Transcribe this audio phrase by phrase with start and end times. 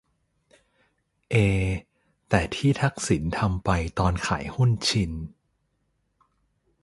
[1.31, 1.35] เอ
[2.29, 3.69] แต่ที่ทักษิณทำไป
[3.99, 5.11] ตอนขายหุ้นชิน